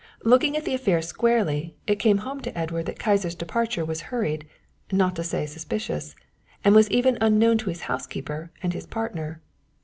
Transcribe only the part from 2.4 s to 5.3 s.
to Edward that Kyser's departure was hurried, not to